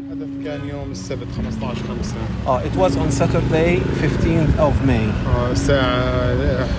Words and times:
الهدف 0.00 0.44
كان 0.44 0.68
يوم 0.68 0.90
السبت 0.90 1.26
15 1.36 1.74
5 1.74 2.14
Uh, 2.46 2.60
it 2.66 2.76
was 2.76 2.96
on 2.96 3.10
Saturday, 3.10 3.80
15th 4.02 4.58
of 4.58 4.74
May, 4.86 5.06
آه، 5.26 5.52
الساعة 5.52 6.32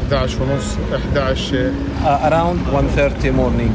11 0.10 0.42
ونص 0.42 0.78
11 1.14 1.74
uh, 2.04 2.30
around 2.30 2.60
1.30 2.60 3.32
morning. 3.32 3.72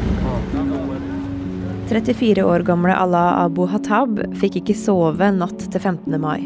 34 1.89 2.43
år 2.43 2.59
gamle 2.59 2.95
Allah 2.95 3.43
Abu 3.43 3.65
Hatab 3.67 4.19
fikk 4.39 4.55
ikke 4.61 4.75
sove 4.75 5.31
natt 5.35 5.59
til 5.71 5.81
15. 5.81 6.21
mai. 6.21 6.39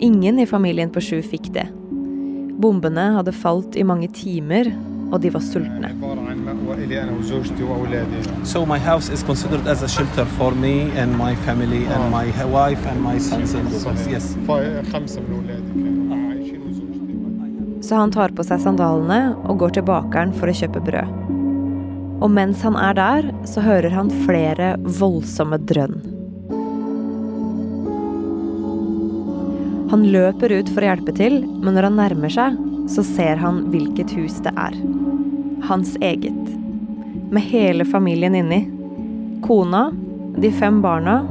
Ingen 0.00 0.38
i 0.38 0.46
familien 0.46 0.90
på 0.90 1.00
sju 1.00 1.22
fikk 1.22 1.52
det. 1.54 1.68
Bombene 2.60 3.06
hadde 3.16 3.32
falt 3.32 3.76
i 3.76 3.84
mange 3.86 4.08
timer, 4.12 4.68
og 5.12 5.20
de 5.22 5.30
var 5.32 5.40
sultne. 5.40 5.94
عبارة 6.74 6.74
عن 6.74 6.74
مأوى 6.74 6.84
إلي 6.84 7.02
أنا 7.02 7.12
وزوجتي 7.18 7.62
وأولادي 7.62 8.44
So 8.44 8.66
my 8.66 8.78
house 8.78 9.08
is 9.08 9.22
considered 9.22 9.66
as 9.66 9.82
a 9.82 9.88
shelter 9.88 10.24
for 10.38 10.50
me 10.52 10.90
and 10.96 11.16
my 11.18 11.34
family 11.46 11.84
and 11.86 12.10
my 12.10 12.26
wife 12.44 12.82
and 12.90 13.00
my 13.02 13.18
sons 13.18 13.54
and 13.54 13.66
daughters. 13.70 14.06
Yes. 14.08 14.36
ف- 14.46 14.92
خمسة 14.92 15.20
من 15.20 15.34
أولادي 15.36 15.72
كانوا 15.74 16.16
عايشين 16.28 16.60
وزوجتي 16.68 17.82
Så 17.88 17.94
han 17.96 18.10
tar 18.10 18.28
på 18.36 18.42
seg 18.44 18.60
sandalene 18.60 19.20
og 19.48 19.58
går 19.62 19.70
til 19.78 19.82
bakeren 19.88 20.32
for 20.38 20.46
å 20.50 20.54
kjøpe 20.54 20.80
brød. 20.84 21.10
Og 22.20 22.30
mens 22.30 22.60
han 22.62 22.76
er 22.76 22.94
der, 22.94 23.30
så 23.48 23.60
hører 23.64 23.90
han 23.96 24.10
flere 24.26 24.74
voldsomme 25.00 25.56
drønn. 25.70 25.94
Han 29.90 30.04
løper 30.12 30.52
ut 30.60 30.68
for 30.70 30.84
å 30.84 30.90
hjelpe 30.90 31.14
til, 31.16 31.40
men 31.64 31.74
når 31.74 31.88
han 31.88 31.96
nærmer 31.98 32.30
seg, 32.30 32.58
så 32.92 33.02
ser 33.06 33.40
han 33.40 33.64
hvilket 33.72 34.12
hus 34.18 34.36
det 34.44 34.52
er. 34.60 34.76
Hans 35.66 35.96
eget. 36.04 36.36
med 37.31 37.41
hele 37.41 37.85
familien 37.85 38.35
inni. 38.35 38.61
Kona, 39.45 39.91
de 40.37 40.51
fem 40.51 40.81
barna 40.81 41.21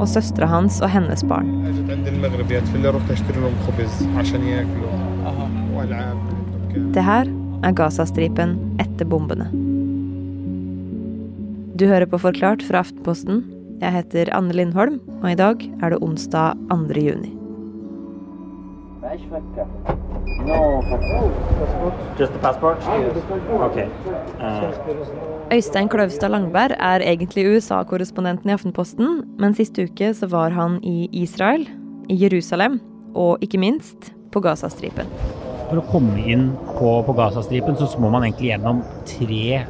og 0.00 0.08
søstera 0.10 0.48
hans 0.50 0.80
og 0.82 0.90
hennes 0.90 1.24
barn. 1.28 1.50
Det 6.94 7.06
her 7.08 7.30
er 7.64 7.76
Gazastripen 7.78 8.56
etter 8.82 9.08
bombene. 9.08 9.46
Du 11.74 11.86
hører 11.90 12.06
på 12.06 12.20
Forklart 12.22 12.62
fra 12.62 12.84
Aftenposten. 12.84 13.42
Jeg 13.82 13.96
heter 13.96 14.30
Anne 14.36 14.54
Lindholm, 14.54 15.00
og 15.22 15.30
i 15.32 15.38
dag 15.38 15.64
er 15.82 15.94
det 15.94 16.02
onsdag 16.06 16.54
2. 16.70 17.00
juni. 17.02 17.43
Just 22.18 22.32
the 22.32 22.40
passport? 22.40 22.78
Okay. 23.68 23.86
Uh, 24.40 25.52
Øystein 25.52 25.88
Kløvstad 25.88 26.28
Langberg 26.32 26.76
er 26.78 27.04
egentlig 27.04 27.46
USA-korrespondenten 27.46 28.50
i 28.50 28.52
Aftenposten, 28.56 29.22
men 29.38 29.54
sist 29.54 29.78
uke 29.78 30.14
så 30.16 30.26
var 30.32 30.56
han 30.56 30.80
i 30.82 31.08
Israel, 31.12 31.68
i 32.08 32.16
Jerusalem 32.24 32.80
og 33.14 33.38
ikke 33.44 33.58
minst 33.58 34.12
på 34.32 34.40
Gazastripen. 34.40 35.06
for 35.68 35.80
å 35.80 35.86
komme 35.90 36.22
inn 36.30 36.50
på, 36.76 36.90
på 37.06 37.14
Gazastripen, 37.16 37.76
så 37.78 37.88
må 38.02 38.10
man 38.12 38.26
egentlig 38.26 38.52
gjennom 38.52 38.82
tre 39.08 39.64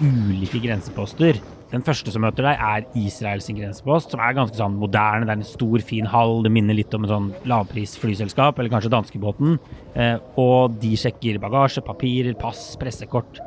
ulike 0.00 0.62
grenseposter. 0.62 1.40
Den 1.70 1.84
første 1.86 2.10
som 2.10 2.24
møter 2.24 2.42
deg, 2.42 2.58
er 2.58 2.86
Israels 2.98 3.46
grensepost, 3.46 4.10
som 4.10 4.20
er 4.24 4.34
ganske 4.34 4.58
sånn 4.58 4.74
moderne. 4.80 5.22
Det 5.28 5.30
er 5.30 5.38
en 5.38 5.46
stor, 5.46 5.78
fin 5.86 6.08
hall. 6.10 6.40
Det 6.42 6.50
minner 6.50 6.74
litt 6.74 6.94
om 6.96 7.06
en 7.06 7.12
sånn 7.12 7.28
lavprisflyselskap, 7.46 8.58
eller 8.58 8.72
kanskje 8.72 8.90
danskebåten. 8.90 9.54
Eh, 9.94 10.16
og 10.42 10.80
de 10.82 10.96
sjekker 10.98 11.38
bagasje, 11.38 11.84
papirer, 11.86 12.34
pass, 12.40 12.72
pressekort. 12.80 13.38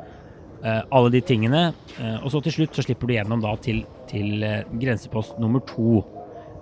Eh, 0.64 0.80
alle 0.88 1.12
de 1.12 1.20
tingene. 1.20 1.66
Eh, 1.98 2.16
og 2.22 2.32
så 2.32 2.40
til 2.46 2.56
slutt 2.56 2.74
så 2.78 2.86
slipper 2.86 3.10
du 3.10 3.16
gjennom 3.18 3.44
da 3.44 3.52
til, 3.60 3.84
til 4.08 4.40
eh, 4.42 4.64
grensepost 4.80 5.36
nummer 5.42 5.60
to. 5.68 6.02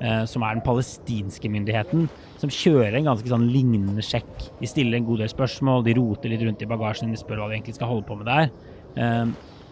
eh, 0.02 0.24
som 0.26 0.42
er 0.42 0.56
den 0.56 0.64
palestinske 0.66 1.48
myndigheten, 1.52 2.08
som 2.42 2.50
kjører 2.50 2.98
en 2.98 3.06
ganske 3.12 3.28
sånn 3.30 3.46
lignende 3.52 4.02
sjekk. 4.02 4.48
De 4.58 4.66
stiller 4.66 4.98
en 4.98 5.06
god 5.06 5.22
del 5.22 5.30
spørsmål, 5.30 5.84
de 5.86 5.94
roter 5.98 6.32
litt 6.32 6.42
rundt 6.42 6.64
i 6.64 6.66
bagasjen, 6.66 7.12
de 7.14 7.20
spør 7.20 7.38
hva 7.42 7.50
de 7.50 7.60
egentlig 7.60 7.76
skal 7.78 7.92
holde 7.92 8.06
på 8.08 8.18
med 8.18 8.26
der. 8.26 8.50
Eh, 8.98 9.28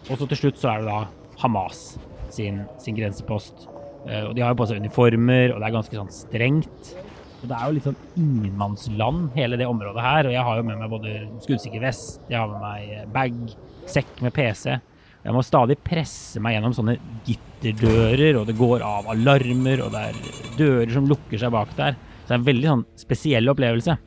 og 0.09 0.15
så 0.17 0.27
til 0.31 0.39
slutt 0.39 0.61
så 0.61 0.71
er 0.71 0.85
det 0.85 0.87
da 0.87 1.01
Hamas 1.41 1.95
sin, 2.33 2.63
sin 2.81 2.97
grensepost. 2.97 3.67
Eh, 4.07 4.23
og 4.25 4.35
de 4.35 4.43
har 4.43 4.53
jo 4.53 4.59
på 4.61 4.67
seg 4.69 4.81
uniformer, 4.81 5.53
og 5.53 5.61
det 5.61 5.67
er 5.67 5.75
ganske 5.75 5.99
sånn 5.99 6.13
strengt. 6.13 6.93
Og 7.41 7.49
det 7.49 7.57
er 7.57 7.65
jo 7.65 7.75
litt 7.75 7.87
sånn 7.87 7.99
ingenmannsland, 8.21 9.31
hele 9.37 9.57
det 9.57 9.67
området 9.69 10.05
her. 10.05 10.29
Og 10.29 10.35
jeg 10.35 10.45
har 10.47 10.59
jo 10.59 10.67
med 10.67 10.79
meg 10.81 10.93
både 10.93 11.17
skuddsikker 11.45 11.83
vest, 11.83 12.21
jeg 12.29 12.37
har 12.37 12.49
med 12.51 12.63
meg 12.63 12.95
eh, 12.95 13.09
bag, 13.13 13.41
sekk 13.89 14.21
med 14.25 14.35
PC. 14.37 14.77
Jeg 15.21 15.35
må 15.35 15.43
stadig 15.45 15.77
presse 15.85 16.41
meg 16.41 16.55
gjennom 16.55 16.73
sånne 16.73 16.95
gitterdører, 17.27 18.39
og 18.39 18.47
det 18.49 18.57
går 18.57 18.85
av 18.85 19.09
alarmer, 19.13 19.83
og 19.85 19.93
det 19.93 20.07
er 20.09 20.23
dører 20.57 20.95
som 20.95 21.09
lukker 21.09 21.41
seg 21.41 21.53
bak 21.53 21.75
der. 21.77 21.97
Så 22.23 22.31
det 22.31 22.33
er 22.33 22.39
en 22.39 22.49
veldig 22.49 22.73
sånn 22.73 22.87
spesiell 23.03 23.53
opplevelse. 23.53 23.97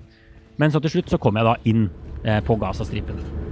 Men 0.58 0.74
så 0.74 0.82
til 0.82 0.96
slutt 0.96 1.14
så 1.14 1.22
kommer 1.22 1.42
jeg 1.42 1.50
da 1.50 1.70
inn 1.70 1.88
eh, 2.26 2.42
på 2.46 2.58
Gazastripen. 2.58 3.43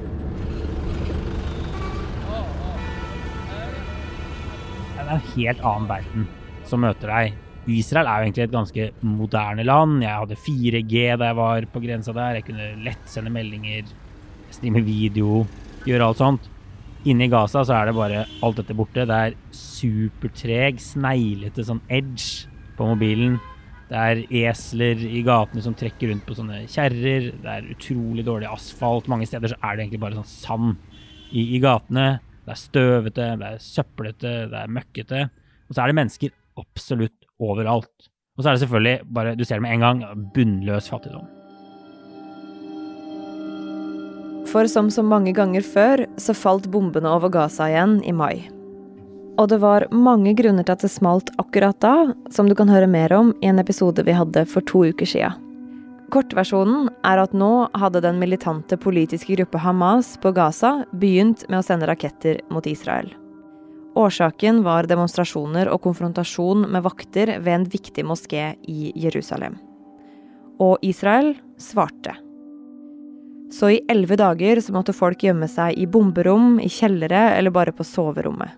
Det 5.03 5.11
er 5.11 5.19
en 5.19 5.33
helt 5.35 5.65
annen 5.67 5.89
verden 5.91 6.29
som 6.69 6.83
møter 6.85 7.11
deg. 7.11 7.41
Israel 7.71 8.09
er 8.09 8.21
jo 8.21 8.27
egentlig 8.29 8.45
et 8.45 8.55
ganske 8.55 8.87
moderne 9.07 9.65
land. 9.67 10.01
Jeg 10.03 10.15
hadde 10.19 10.39
4G 10.39 11.03
da 11.19 11.29
jeg 11.31 11.39
var 11.39 11.67
på 11.71 11.83
grensa 11.83 12.15
der. 12.15 12.39
Jeg 12.39 12.47
kunne 12.49 12.71
lett 12.87 13.11
sende 13.11 13.31
meldinger, 13.35 13.91
streame 14.55 14.83
video, 14.87 15.45
gjøre 15.87 16.09
alt 16.09 16.23
sånt. 16.23 16.49
Inne 17.07 17.27
i 17.27 17.31
Gaza 17.31 17.65
så 17.67 17.75
er 17.75 17.91
det 17.91 17.97
bare 17.99 18.25
alt 18.47 18.59
dette 18.61 18.77
borte. 18.79 19.07
Det 19.07 19.21
er 19.27 19.39
supertreg, 19.55 20.79
sneglete 20.83 21.67
sånn 21.67 21.83
edge 21.91 22.49
på 22.79 22.87
mobilen. 22.93 23.41
Det 23.91 24.01
er 24.01 24.23
esler 24.47 25.03
i 25.05 25.21
gatene 25.27 25.63
som 25.65 25.75
trekker 25.77 26.13
rundt 26.13 26.27
på 26.27 26.39
sånne 26.39 26.63
kjerrer. 26.71 27.33
Det 27.43 27.57
er 27.59 27.71
utrolig 27.75 28.27
dårlig 28.27 28.51
asfalt. 28.51 29.11
Mange 29.11 29.27
steder 29.29 29.53
så 29.53 29.59
er 29.61 29.77
det 29.77 29.87
egentlig 29.87 30.05
bare 30.07 30.23
sånn 30.23 30.31
sand 30.31 30.77
i, 31.31 31.59
i 31.59 31.63
gatene. 31.63 32.23
Det 32.43 32.55
er 32.55 32.59
støvete, 32.59 33.27
det 33.39 33.51
er 33.53 33.61
søplete, 33.63 34.33
det 34.51 34.63
er 34.65 34.73
møkkete. 34.73 35.27
Og 35.69 35.77
så 35.77 35.83
er 35.83 35.93
det 35.93 35.99
mennesker 36.01 36.33
absolutt 36.59 37.29
overalt. 37.43 38.09
Og 38.37 38.43
så 38.43 38.51
er 38.51 38.57
det 38.57 38.63
selvfølgelig 38.65 39.13
bare, 39.15 39.37
du 39.37 39.45
ser 39.45 39.61
det 39.61 39.67
med 39.67 39.77
en 39.77 39.87
gang, 39.87 40.03
bunnløs 40.35 40.91
fattigdom. 40.91 41.29
For 44.53 44.69
som 44.69 44.91
så 44.93 45.05
mange 45.07 45.33
ganger 45.37 45.65
før, 45.65 46.05
så 46.21 46.35
falt 46.37 46.67
bombene 46.73 47.09
over 47.09 47.33
Gaza 47.33 47.71
igjen 47.71 48.01
i 48.05 48.13
mai. 48.13 48.43
Og 49.41 49.49
det 49.49 49.63
var 49.63 49.87
mange 49.95 50.35
grunner 50.37 50.67
til 50.67 50.75
at 50.75 50.85
det 50.85 50.93
smalt 50.93 51.31
akkurat 51.41 51.79
da, 51.81 52.13
som 52.35 52.51
du 52.51 52.57
kan 52.59 52.69
høre 52.69 52.91
mer 52.91 53.15
om 53.17 53.33
i 53.41 53.49
en 53.49 53.63
episode 53.63 54.05
vi 54.05 54.17
hadde 54.17 54.45
for 54.51 54.65
to 54.69 54.85
uker 54.91 55.09
sia. 55.09 55.33
Kortversjonen 56.13 56.91
er 57.09 57.23
at 57.23 57.33
nå 57.33 57.71
hadde 57.81 58.03
den 58.05 58.19
militante 58.21 58.77
politiske 58.77 59.33
gruppe 59.39 59.61
Hamas 59.63 60.19
på 60.21 60.35
Gaza 60.37 60.83
begynt 60.93 61.47
med 61.49 61.63
å 61.63 61.65
sende 61.65 61.89
raketter 61.89 62.43
mot 62.53 62.69
Israel. 62.69 63.09
Årsaken 63.97 64.61
var 64.65 64.89
demonstrasjoner 64.89 65.71
og 65.73 65.81
konfrontasjon 65.87 66.67
med 66.69 66.85
vakter 66.85 67.39
ved 67.41 67.55
en 67.55 67.67
viktig 67.73 68.05
moské 68.05 68.53
i 68.69 68.93
Jerusalem. 68.97 69.57
Og 70.61 70.85
Israel 70.85 71.33
svarte. 71.61 72.19
Så 73.53 73.73
i 73.73 73.83
elleve 73.89 74.17
dager 74.21 74.61
så 74.65 74.77
måtte 74.77 74.97
folk 74.97 75.25
gjemme 75.25 75.49
seg 75.49 75.81
i 75.81 75.89
bomberom, 75.89 76.59
i 76.61 76.69
kjellere 76.73 77.31
eller 77.39 77.53
bare 77.53 77.73
på 77.73 77.89
soverommet. 77.89 78.53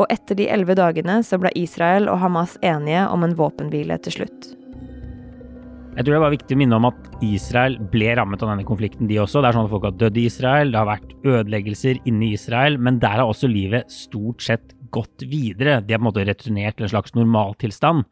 Og 0.00 0.08
etter 0.12 0.36
de 0.36 0.48
elleve 0.52 0.76
dagene 0.76 1.20
så 1.24 1.40
ble 1.40 1.52
Israel 1.56 2.12
og 2.12 2.20
Hamas 2.20 2.58
enige 2.60 3.08
om 3.12 3.24
en 3.24 3.36
våpenhvile 3.36 4.00
til 4.04 4.20
slutt. 4.20 4.56
Jeg 5.92 6.06
tror 6.06 6.14
det 6.16 6.20
var 6.22 6.32
viktig 6.32 6.56
å 6.56 6.58
minne 6.62 6.76
om 6.78 6.86
at 6.88 7.08
Israel 7.26 7.74
ble 7.92 8.14
rammet 8.16 8.40
av 8.40 8.48
denne 8.48 8.64
konflikten, 8.64 9.04
de 9.10 9.18
også. 9.20 9.42
Det 9.44 9.50
er 9.50 9.56
sånn 9.58 9.66
at 9.66 9.72
folk 9.74 9.84
har 9.84 9.96
dødd 10.00 10.20
i 10.22 10.24
Israel, 10.24 10.70
det 10.72 10.78
har 10.80 10.88
vært 10.88 11.10
ødeleggelser 11.20 11.98
inne 12.08 12.30
i 12.30 12.36
Israel, 12.38 12.78
men 12.80 13.00
der 13.02 13.18
har 13.20 13.28
også 13.28 13.50
livet 13.50 13.92
stort 13.92 14.40
sett 14.40 14.72
gått 14.92 15.26
videre. 15.28 15.82
De 15.84 15.92
har 15.92 16.00
på 16.00 16.06
en 16.06 16.08
måte 16.08 16.24
returnert 16.24 16.78
til 16.78 16.86
en 16.86 16.92
slags 16.94 17.12
normaltilstand. 17.12 18.06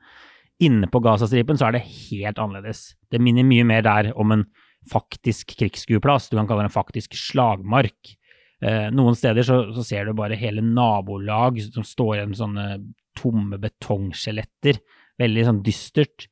Inne 0.60 0.90
på 0.92 1.00
Gazastripen 1.06 1.56
så 1.56 1.70
er 1.70 1.78
det 1.78 1.86
helt 1.88 2.42
annerledes. 2.42 2.82
Det 3.08 3.20
minner 3.24 3.48
mye 3.48 3.64
mer 3.70 3.86
der 3.86 4.10
om 4.12 4.36
en 4.36 4.44
faktisk 4.90 5.54
krigsskueplass, 5.56 6.28
du 6.28 6.36
kan 6.36 6.50
kalle 6.50 6.66
det 6.66 6.74
en 6.74 6.76
faktisk 6.76 7.16
slagmark. 7.16 8.12
Eh, 8.60 8.90
noen 8.92 9.16
steder 9.16 9.46
så, 9.46 9.62
så 9.72 9.86
ser 9.88 10.04
du 10.04 10.12
bare 10.18 10.36
hele 10.36 10.60
nabolag 10.60 11.62
som 11.64 11.86
står 11.86 12.18
igjen 12.18 12.34
med 12.34 12.42
sånne 12.42 12.68
tomme 13.16 13.56
betongskjeletter. 13.60 14.82
Veldig 15.20 15.46
sånn 15.48 15.62
dystert. 15.64 16.28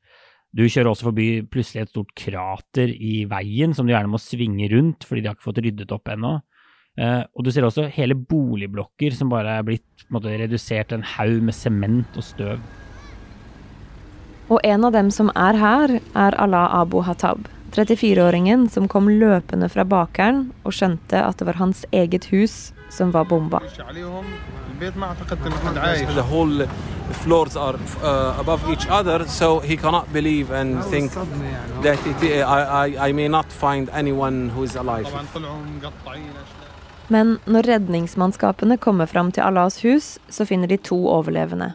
Du 0.55 0.63
kjører 0.65 0.89
også 0.89 1.11
forbi 1.11 1.27
plutselig 1.45 1.83
et 1.83 1.91
stort 1.91 2.09
krater 2.17 2.89
i 2.89 3.23
veien 3.29 3.75
som 3.77 3.85
du 3.85 3.93
gjerne 3.93 4.09
må 4.09 4.21
svinge 4.21 4.69
rundt 4.71 5.05
fordi 5.05 5.21
de 5.21 5.29
har 5.29 5.37
ikke 5.37 5.49
fått 5.51 5.61
ryddet 5.61 5.93
opp 5.93 6.09
ennå. 6.09 6.39
Eh, 6.99 7.21
og 7.37 7.45
du 7.45 7.51
ser 7.53 7.67
også 7.67 7.85
hele 7.93 8.17
boligblokker 8.17 9.13
som 9.15 9.29
bare 9.31 9.59
er 9.59 9.67
blitt 9.67 10.07
måte, 10.09 10.33
redusert 10.41 10.89
til 10.89 10.99
en 10.99 11.07
haug 11.15 11.37
med 11.45 11.55
sement 11.55 12.17
og 12.17 12.25
støv. 12.25 12.65
Og 14.49 14.57
en 14.65 14.87
av 14.87 14.95
dem 14.95 15.13
som 15.13 15.29
er 15.37 15.59
her, 15.61 15.95
er 16.17 16.37
Allah 16.41 16.73
Abu 16.81 17.03
Hatab. 17.05 17.45
34-åringen 17.69 18.65
som 18.73 18.87
kom 18.89 19.05
løpende 19.21 19.69
fra 19.69 19.85
bakeren 19.85 20.47
og 20.65 20.73
skjønte 20.73 21.21
at 21.21 21.37
det 21.37 21.45
var 21.51 21.59
hans 21.61 21.83
eget 21.93 22.25
hus 22.33 22.71
som 22.89 23.11
var 23.11 23.25
bomba. 23.25 23.61
Men 37.09 37.37
når 37.49 37.65
redningsmannskapene 37.65 38.77
kommer 38.77 39.09
fram 39.09 39.31
til 39.33 39.43
Allahs 39.43 39.81
hus, 39.83 40.19
så 40.29 40.45
finner 40.45 40.69
de 40.69 40.77
to 40.77 40.99
overlevende. 41.09 41.73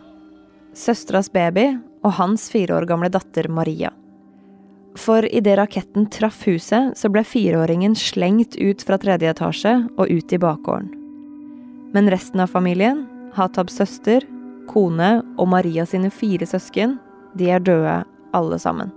Søsteras 0.74 1.30
baby 1.32 1.72
og 2.04 2.16
hans 2.20 2.46
fire 2.50 2.78
år 2.78 2.86
gamle 2.86 3.10
datter 3.10 3.48
Maria. 3.50 3.90
For 4.98 5.26
idet 5.26 5.58
raketten 5.58 6.06
traff 6.06 6.44
huset, 6.46 6.94
så 6.94 7.10
ble 7.10 7.24
fireåringen 7.26 7.96
slengt 7.98 8.54
ut 8.54 8.82
fra 8.86 8.98
tredje 9.02 9.34
etasje 9.34 9.80
og 9.98 10.06
ut 10.06 10.32
i 10.32 10.38
bakgården. 10.38 11.03
Men 11.94 12.10
resten 12.10 12.42
av 12.42 12.50
familien, 12.50 13.04
Hatabs 13.36 13.76
søster, 13.78 14.24
kone 14.66 15.20
og 15.38 15.46
Maria 15.52 15.84
sine 15.86 16.10
fire 16.10 16.46
søsken, 16.48 16.96
de 17.38 17.52
er 17.54 17.62
døde 17.62 18.00
alle 18.34 18.58
sammen. 18.58 18.90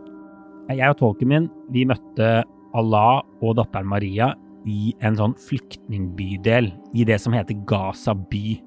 Jeg 0.74 0.90
og 0.90 0.98
tolken 1.00 1.30
min 1.30 1.46
vi 1.74 1.86
møtte 1.88 2.42
Allah 2.78 3.22
og 3.42 3.54
datteren 3.60 3.88
Maria 3.90 4.32
i 4.68 4.96
en 5.06 5.16
sånn 5.20 5.36
flyktningbydel 5.46 6.72
i 6.98 7.06
det 7.08 7.20
som 7.22 7.38
heter 7.38 7.62
Gaza 7.70 8.18
by. 8.18 8.58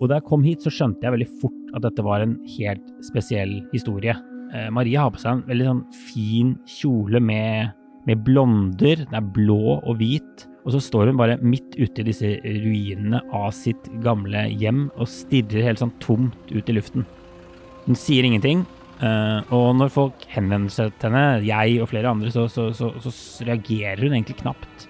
Og 0.00 0.10
da 0.10 0.18
jeg 0.18 0.28
kom 0.28 0.44
hit, 0.44 0.60
så 0.60 0.72
skjønte 0.72 1.06
jeg 1.06 1.16
veldig 1.16 1.32
fort 1.40 1.74
at 1.74 1.86
dette 1.86 2.04
var 2.04 2.22
en 2.22 2.36
helt 2.58 2.84
spesiell 3.06 3.62
historie. 3.72 4.14
Eh, 4.52 4.68
Maria 4.74 5.06
har 5.06 5.14
på 5.14 5.22
seg 5.22 5.38
en 5.38 5.46
veldig 5.48 5.70
sånn 5.70 5.84
fin 6.10 6.54
kjole 6.68 7.22
med, 7.22 7.72
med 8.04 8.24
blonder. 8.26 9.06
Den 9.06 9.18
er 9.18 9.32
blå 9.36 9.78
og 9.78 9.96
hvit. 10.02 10.44
Og 10.64 10.72
så 10.72 10.80
står 10.80 11.10
hun 11.10 11.18
bare 11.20 11.36
midt 11.44 11.76
ute 11.76 12.00
i 12.00 12.06
disse 12.06 12.30
ruinene 12.40 13.20
av 13.36 13.50
sitt 13.56 13.90
gamle 14.04 14.46
hjem 14.48 14.86
og 14.94 15.10
stirrer 15.12 15.66
helt 15.66 15.82
sånn 15.82 15.92
tomt 16.00 16.54
ut 16.54 16.70
i 16.72 16.76
luften. 16.76 17.04
Hun 17.84 17.98
sier 18.00 18.24
ingenting, 18.24 18.62
eh, 19.04 19.52
og 19.52 19.74
når 19.76 19.92
folk 19.92 20.24
henvender 20.32 20.72
seg 20.72 20.94
til 20.96 21.12
henne, 21.12 21.44
jeg 21.44 21.82
og 21.84 21.90
flere 21.92 22.14
andre, 22.14 22.32
så, 22.32 22.46
så, 22.48 22.70
så, 22.72 22.94
så 22.96 23.44
reagerer 23.44 24.06
hun 24.06 24.16
egentlig 24.16 24.40
knapt. 24.40 24.86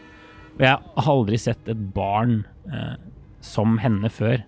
Og 0.55 0.63
jeg 0.63 0.79
har 0.79 1.11
aldri 1.11 1.41
sett 1.43 1.71
et 1.73 1.87
barn 1.97 2.45
eh, 2.71 2.95
som 3.43 3.75
henne 3.83 4.11
før. 4.15 4.45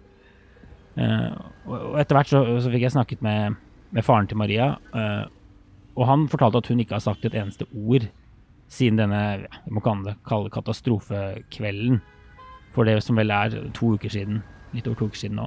Eh, 0.94 1.32
og, 1.66 1.96
etter 1.98 2.20
hvert 2.20 2.30
så 2.30 2.70
fikk 2.70 2.86
jeg 2.86 2.94
snakket 2.94 3.24
med, 3.26 3.58
med 3.90 4.06
faren 4.06 4.30
til 4.30 4.38
Maria, 4.38 4.76
eh, 4.94 5.24
og 5.96 6.06
han 6.06 6.28
fortalte 6.30 6.62
at 6.62 6.70
hun 6.70 6.84
ikke 6.84 7.00
har 7.00 7.04
sagt 7.04 7.26
et 7.26 7.34
eneste 7.34 7.66
ord 7.72 8.06
siden 8.72 8.98
denne 9.00 9.22
vi 9.64 9.74
må 9.74 9.82
kalle 9.84 10.52
katastrofekvelden. 10.54 12.00
For 12.74 12.88
det 12.88 12.98
som 13.04 13.16
vel 13.18 13.32
er 13.32 13.54
to 13.76 13.94
uker 13.96 14.12
siden. 14.12 14.42
Litt 14.76 14.88
over 14.88 14.98
to 15.00 15.08
uker 15.10 15.22
siden 15.22 15.40
nå. 15.40 15.46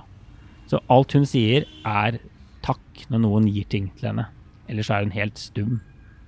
Så 0.70 0.82
alt 0.94 1.14
hun 1.18 1.26
sier, 1.30 1.66
er 1.86 2.20
takk 2.66 3.06
når 3.10 3.24
noen 3.26 3.48
gir 3.50 3.68
ting 3.70 3.90
til 3.98 4.12
henne. 4.12 4.28
Ellers 4.70 4.90
er 4.94 5.06
hun 5.06 5.14
helt 5.16 5.40
stum. 5.42 5.78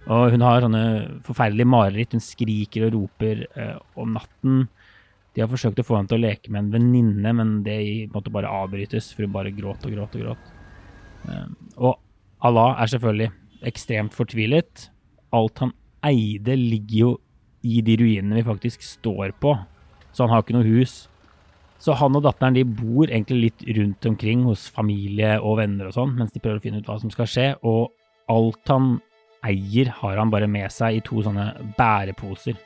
Og 0.10 0.34
hun 0.34 0.44
har 0.46 0.64
sånne 0.66 0.86
forferdelige 1.26 1.70
mareritt. 1.70 2.16
Hun 2.16 2.24
skriker 2.26 2.88
og 2.88 2.96
roper 2.96 3.44
eh, 3.54 3.76
om 4.02 4.16
natten. 4.18 4.64
De 5.36 5.44
har 5.44 5.52
forsøkt 5.52 5.80
å 5.80 5.86
få 5.86 6.00
henne 6.00 6.12
til 6.12 6.20
å 6.20 6.26
leke 6.26 6.52
med 6.52 6.66
en 6.66 6.72
venninne, 6.74 7.34
men 7.38 7.52
det 7.64 8.10
måtte 8.12 8.34
bare 8.34 8.50
avbrytes, 8.52 9.12
for 9.14 9.24
hun 9.24 9.36
bare 9.36 9.54
gråt 9.56 9.86
og 9.88 9.94
gråt 9.94 10.18
og 10.18 10.26
gråt. 10.26 10.50
Eh, 11.30 11.46
og 11.78 12.02
Allah 12.42 12.82
er 12.82 12.92
selvfølgelig 12.92 13.30
ekstremt 13.70 14.18
fortvilet. 14.18 14.90
Alt 15.38 15.62
han 15.62 15.76
eide, 16.08 16.58
ligger 16.58 16.98
jo 16.98 17.12
i 17.62 17.82
de 17.86 17.96
ruinene 18.00 18.40
vi 18.40 18.48
faktisk 18.48 18.84
står 18.86 19.36
på, 19.42 19.54
så 20.12 20.26
han 20.26 20.34
har 20.34 20.44
ikke 20.44 20.58
noe 20.58 20.68
hus. 20.68 21.06
Så 21.82 21.96
han 21.98 22.18
og 22.18 22.26
datteren 22.26 22.58
de 22.58 22.66
bor 22.66 23.10
egentlig 23.10 23.40
litt 23.42 23.64
rundt 23.78 24.06
omkring 24.06 24.44
hos 24.46 24.68
familie 24.70 25.40
og 25.40 25.58
venner 25.62 25.90
og 25.90 25.96
sånn, 25.96 26.14
mens 26.18 26.34
de 26.34 26.42
prøver 26.42 26.60
å 26.60 26.64
finne 26.66 26.82
ut 26.82 26.90
hva 26.90 27.00
som 27.02 27.14
skal 27.14 27.30
skje. 27.30 27.48
Og 27.66 27.90
alt 28.30 28.70
han 28.70 29.00
eier, 29.46 29.90
har 30.02 30.20
han 30.22 30.30
bare 30.30 30.50
med 30.52 30.70
seg 30.74 31.00
i 31.00 31.06
to 31.06 31.24
sånne 31.26 31.48
bæreposer. 31.80 32.60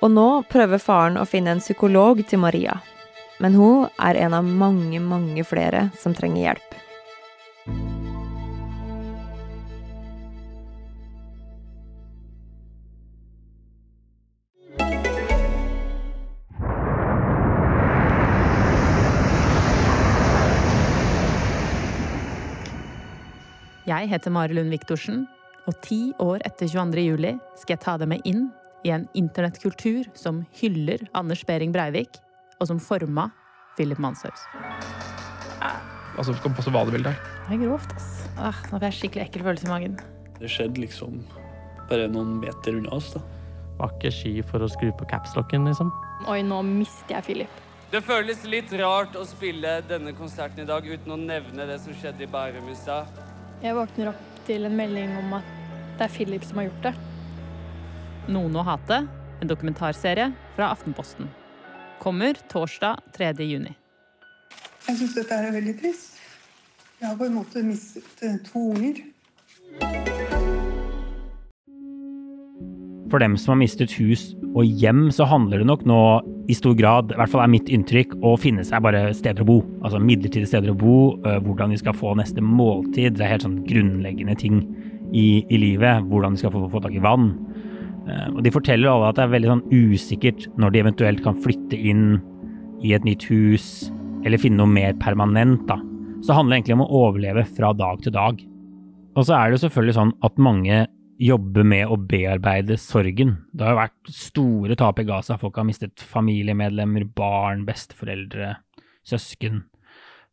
Og 0.00 0.08
nå 0.14 0.28
prøver 0.48 0.80
faren 0.80 1.20
å 1.20 1.28
finne 1.28 1.52
en 1.52 1.60
psykolog 1.60 2.22
til 2.28 2.40
Maria. 2.40 2.78
Men 3.40 3.56
hun 3.56 3.88
er 4.00 4.16
en 4.20 4.36
av 4.36 4.44
mange, 4.44 5.00
mange 5.00 5.44
flere 5.44 5.90
som 6.00 6.16
trenger 6.16 6.46
hjelp. 6.46 6.80
Jeg 24.00 24.08
heter 24.14 24.32
Mari 24.32 24.54
Lund 24.56 24.72
Viktorsen, 24.72 25.26
og 25.68 25.74
ti 25.84 26.14
år 26.24 26.40
etter 26.48 26.64
22. 26.72 27.02
juli 27.04 27.34
skal 27.60 27.74
jeg 27.74 27.80
ta 27.82 27.98
deg 28.00 28.08
med 28.08 28.24
inn 28.24 28.46
i 28.88 28.94
en 28.94 29.02
internettkultur 29.18 30.06
som 30.16 30.38
hyller 30.56 31.02
Anders 31.12 31.42
Behring 31.44 31.74
Breivik, 31.74 32.16
og 32.56 32.70
som 32.70 32.80
forma 32.80 33.26
Philip 33.76 34.00
Manshaus. 34.00 34.46
Altså, 36.16 36.32
skal 36.32 36.56
passe 36.56 36.72
vadebildet 36.72 37.12
her. 37.12 37.36
Det 37.50 37.58
er 37.58 37.62
grovt, 37.66 37.92
ass. 37.98 38.08
Ah, 38.40 38.64
nå 38.70 38.78
får 38.78 38.88
jeg 38.88 38.98
skikkelig 39.02 39.26
ekkel 39.26 39.44
følelse 39.50 39.68
i 39.68 39.72
magen. 39.74 40.00
Det 40.40 40.48
skjedde 40.48 40.80
liksom 40.80 41.20
bare 41.92 42.08
noen 42.08 42.38
meter 42.40 42.80
unna 42.80 42.96
oss, 42.96 43.12
da. 43.12 43.20
Var 43.82 43.96
ikke 43.98 44.16
sky 44.16 44.36
for 44.48 44.64
å 44.64 44.72
skru 44.72 44.94
på 44.96 45.12
capslocken, 45.12 45.68
liksom. 45.68 45.92
Oi, 46.24 46.40
nå 46.40 46.64
mister 46.72 47.18
jeg 47.18 47.28
Philip. 47.28 47.64
Det 47.92 48.00
føles 48.06 48.46
litt 48.48 48.72
rart 48.80 49.16
å 49.18 49.28
spille 49.28 49.82
denne 49.84 50.16
konserten 50.16 50.64
i 50.64 50.70
dag 50.72 50.88
uten 50.88 51.12
å 51.12 51.20
nevne 51.20 51.68
det 51.68 51.82
som 51.84 51.92
skjedde 51.92 52.24
i 52.24 52.32
Bærum 52.32 52.72
i 52.72 52.78
stad. 52.78 53.26
Jeg 53.60 53.76
våkner 53.76 54.08
opp 54.08 54.20
til 54.46 54.64
en 54.64 54.72
melding 54.72 55.10
om 55.20 55.34
at 55.36 55.48
det 55.98 56.06
er 56.06 56.12
Philip 56.14 56.44
som 56.48 56.62
har 56.62 56.70
gjort 56.70 56.86
det. 56.86 56.92
Noen 58.32 58.54
å 58.56 58.62
hate, 58.64 59.02
en 59.44 59.50
dokumentarserie 59.50 60.30
fra 60.56 60.70
Aftenposten. 60.72 61.28
Kommer 62.00 62.40
torsdag 62.48 63.02
3. 63.18 63.34
juni. 63.44 63.74
Jeg 64.86 64.96
syns 65.02 65.12
dette 65.18 65.36
er 65.36 65.52
veldig 65.52 65.74
trist. 65.76 66.16
Jeg 67.02 67.10
har 67.10 67.18
på 67.20 67.28
en 67.28 67.36
måte 67.36 67.60
mistet 67.66 68.24
eh, 68.24 68.40
to 68.48 68.64
unger. 68.72 69.02
For 73.12 73.20
dem 73.20 73.36
som 73.36 73.58
har 73.58 73.60
mistet 73.60 73.92
hus 74.00 74.30
og 74.54 74.64
hjem, 74.64 75.10
så 75.12 75.28
handler 75.28 75.60
det 75.60 75.68
nok 75.68 75.84
nå 75.84 76.00
i 76.50 76.54
stor 76.56 76.74
grad, 76.78 77.12
i 77.14 77.18
hvert 77.18 77.30
fall 77.32 77.44
er 77.44 77.52
mitt 77.52 77.70
inntrykk, 77.72 78.16
å 78.26 78.34
finne 78.40 78.64
seg 78.66 78.82
bare 78.84 79.10
steder 79.16 79.44
å 79.44 79.48
bo. 79.48 79.58
Altså 79.84 80.00
midlertidige 80.02 80.50
steder 80.50 80.72
å 80.72 80.78
bo, 80.78 80.96
øh, 81.22 81.38
hvordan 81.46 81.72
vi 81.74 81.78
skal 81.80 81.96
få 81.96 82.16
neste 82.18 82.42
måltid. 82.44 83.16
Det 83.18 83.26
er 83.26 83.34
helt 83.36 83.46
sånn 83.46 83.60
grunnleggende 83.68 84.36
ting 84.40 84.62
i, 85.14 85.44
i 85.46 85.60
livet. 85.62 86.04
Hvordan 86.10 86.34
de 86.34 86.42
skal 86.42 86.54
få, 86.54 86.66
få 86.72 86.82
tak 86.82 86.96
i 86.98 87.02
vann. 87.04 87.30
Eh, 88.08 88.26
Og 88.34 88.42
de 88.44 88.52
forteller 88.54 88.90
alle 88.90 89.10
at 89.12 89.18
det 89.20 89.26
er 89.26 89.34
veldig 89.36 89.52
sånn 89.52 89.64
usikkert 89.70 90.48
når 90.58 90.74
de 90.74 90.82
eventuelt 90.84 91.24
kan 91.24 91.38
flytte 91.44 91.78
inn 91.78 92.20
i 92.82 92.94
et 92.96 93.04
nytt 93.04 93.26
hus, 93.28 93.90
eller 94.24 94.40
finne 94.40 94.60
noe 94.62 94.70
mer 94.70 94.94
permanent, 95.00 95.66
da. 95.68 95.76
Så 96.20 96.32
det 96.32 96.36
handler 96.36 96.58
egentlig 96.58 96.76
om 96.78 96.84
å 96.84 96.92
overleve 97.06 97.44
fra 97.56 97.72
dag 97.76 98.00
til 98.04 98.12
dag. 98.12 98.40
Og 99.16 99.26
så 99.26 99.36
er 99.36 99.50
det 99.52 99.60
selvfølgelig 99.62 99.96
sånn 99.96 100.12
at 100.24 100.40
mange 100.40 100.86
jobber 101.20 101.66
med 101.68 101.90
å 101.90 101.98
bearbeide 102.08 102.78
sorgen. 102.80 103.34
Det 103.52 103.66
har 103.66 103.74
jo 103.74 103.80
vært 103.82 104.12
store 104.16 104.76
tap 104.80 105.00
i 105.02 105.06
Gaza. 105.08 105.36
Folk 105.40 105.58
har 105.60 105.66
mistet 105.68 106.00
familiemedlemmer, 106.00 107.04
barn, 107.16 107.66
besteforeldre, 107.68 108.54
søsken. 109.06 109.66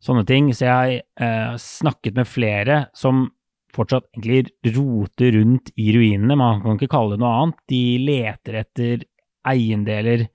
Sånne 0.04 0.24
ting. 0.28 0.52
Så 0.56 0.68
jeg 0.68 1.02
eh, 1.02 1.44
har 1.50 1.60
snakket 1.60 2.16
med 2.18 2.30
flere 2.30 2.80
som 2.96 3.26
fortsatt 3.74 4.08
egentlig 4.16 4.74
roter 4.78 5.36
rundt 5.36 5.72
i 5.76 5.90
ruinene. 5.94 6.38
Man 6.38 6.62
kan 6.64 6.78
ikke 6.78 6.92
kalle 6.96 7.16
det 7.16 7.22
noe 7.22 7.36
annet. 7.42 7.62
De 7.70 7.82
leter 8.08 8.60
etter 8.62 9.06
eiendeler, 9.48 10.28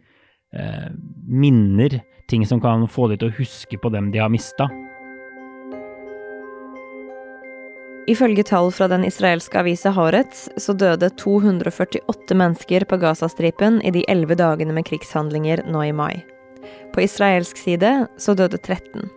eh, 0.54 0.90
minner, 1.28 2.02
ting 2.30 2.46
som 2.48 2.62
kan 2.64 2.86
få 2.88 3.10
dem 3.12 3.22
til 3.22 3.34
å 3.34 3.38
huske 3.42 3.80
på 3.82 3.92
dem 3.94 4.14
de 4.14 4.22
har 4.22 4.32
mista. 4.32 4.70
Ifølge 8.08 8.44
tall 8.44 8.68
fra 8.76 8.90
den 8.92 9.06
israelske 9.08 9.62
avisa 9.62 9.94
Haaretz 9.96 10.50
så 10.60 10.74
døde 10.76 11.08
248 11.22 12.36
mennesker 12.36 12.84
på 12.90 13.00
Gazastripen 13.00 13.80
i 13.80 13.94
de 13.96 14.04
elleve 14.12 14.36
dagene 14.36 14.76
med 14.76 14.88
krigshandlinger 14.90 15.64
nå 15.72 15.86
i 15.88 15.94
mai. 15.96 16.24
På 16.92 17.04
israelsk 17.04 17.58
side 17.58 17.94
så 18.20 18.36
døde 18.36 18.60
13. 18.60 19.08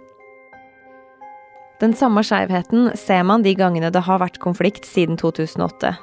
Den 1.80 1.92
samme 1.98 2.22
skeivheten 2.24 2.92
ser 2.96 3.24
man 3.26 3.42
de 3.42 3.56
gangene 3.58 3.90
det 3.92 4.04
har 4.06 4.22
vært 4.22 4.38
konflikt 4.40 4.86
siden 4.86 5.18
2008. 5.18 5.96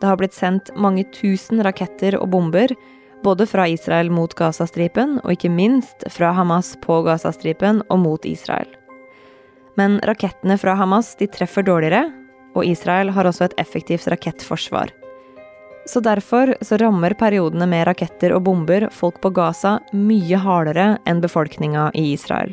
Det 0.00 0.08
har 0.08 0.18
blitt 0.18 0.34
sendt 0.34 0.70
mange 0.78 1.04
tusen 1.14 1.60
raketter 1.66 2.16
og 2.20 2.30
bomber, 2.32 2.70
både 3.22 3.46
fra 3.46 3.66
Israel 3.70 4.10
mot 4.10 4.32
Gazastripen, 4.38 5.18
og 5.22 5.34
ikke 5.34 5.50
minst 5.52 6.06
fra 6.10 6.32
Hamas 6.34 6.72
på 6.82 7.02
Gazastripen 7.06 7.82
og 7.90 8.00
mot 8.02 8.24
Israel. 8.26 8.70
Men 9.80 10.00
rakettene 10.04 10.58
fra 10.60 10.74
Hamas 10.76 11.14
de 11.16 11.28
treffer 11.32 11.64
dårligere, 11.64 12.10
og 12.52 12.66
Israel 12.68 13.12
har 13.16 13.28
også 13.28 13.46
et 13.46 13.54
effektivt 13.62 14.08
rakettforsvar. 14.12 14.92
Så 15.88 16.00
derfor 16.04 16.52
så 16.62 16.76
rammer 16.78 17.16
periodene 17.18 17.66
med 17.66 17.86
raketter 17.88 18.34
og 18.36 18.44
bomber 18.46 18.86
folk 18.94 19.18
på 19.22 19.32
Gaza 19.34 19.78
mye 19.96 20.38
hardere 20.38 20.98
enn 21.08 21.22
befolkninga 21.24 21.88
i 21.98 22.12
Israel. 22.12 22.52